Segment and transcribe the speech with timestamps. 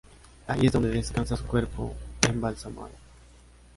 [0.47, 1.93] Allí es donde descansa su cuerpo
[2.27, 2.89] embalsamado.